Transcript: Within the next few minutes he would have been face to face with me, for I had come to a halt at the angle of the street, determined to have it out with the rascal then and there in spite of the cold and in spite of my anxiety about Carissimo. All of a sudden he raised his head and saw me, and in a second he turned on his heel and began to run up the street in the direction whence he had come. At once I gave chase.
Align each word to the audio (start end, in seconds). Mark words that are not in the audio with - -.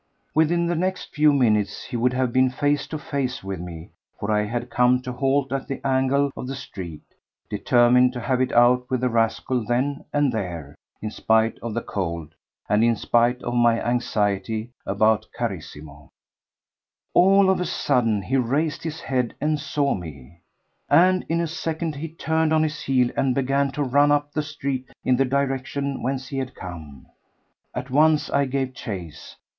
Within 0.33 0.65
the 0.65 0.73
next 0.75 1.13
few 1.13 1.31
minutes 1.31 1.83
he 1.83 1.95
would 1.95 2.13
have 2.13 2.33
been 2.33 2.49
face 2.49 2.87
to 2.87 2.97
face 2.97 3.43
with 3.43 3.59
me, 3.59 3.91
for 4.19 4.31
I 4.31 4.45
had 4.45 4.71
come 4.71 4.99
to 5.03 5.11
a 5.11 5.13
halt 5.13 5.51
at 5.51 5.67
the 5.67 5.79
angle 5.85 6.31
of 6.35 6.47
the 6.47 6.55
street, 6.55 7.03
determined 7.51 8.11
to 8.13 8.19
have 8.19 8.41
it 8.41 8.51
out 8.51 8.89
with 8.89 9.01
the 9.01 9.09
rascal 9.09 9.63
then 9.63 10.03
and 10.11 10.31
there 10.33 10.73
in 11.03 11.11
spite 11.11 11.59
of 11.59 11.75
the 11.75 11.83
cold 11.83 12.33
and 12.67 12.83
in 12.83 12.95
spite 12.95 13.43
of 13.43 13.53
my 13.53 13.79
anxiety 13.79 14.71
about 14.87 15.27
Carissimo. 15.37 16.09
All 17.13 17.51
of 17.51 17.61
a 17.61 17.65
sudden 17.67 18.23
he 18.23 18.37
raised 18.37 18.81
his 18.81 19.01
head 19.01 19.35
and 19.39 19.59
saw 19.59 19.93
me, 19.93 20.41
and 20.89 21.23
in 21.29 21.39
a 21.39 21.45
second 21.45 21.97
he 21.97 22.07
turned 22.09 22.51
on 22.51 22.63
his 22.63 22.81
heel 22.81 23.11
and 23.15 23.35
began 23.35 23.71
to 23.73 23.83
run 23.83 24.11
up 24.11 24.31
the 24.31 24.41
street 24.41 24.89
in 25.05 25.17
the 25.17 25.25
direction 25.25 26.01
whence 26.01 26.29
he 26.29 26.39
had 26.39 26.55
come. 26.55 27.05
At 27.75 27.91
once 27.91 28.31
I 28.31 28.45
gave 28.45 28.73
chase. 28.73 29.35